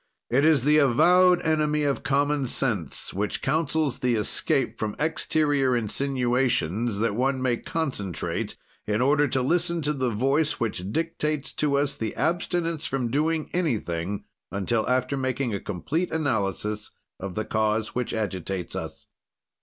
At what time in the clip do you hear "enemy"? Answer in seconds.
1.43-1.83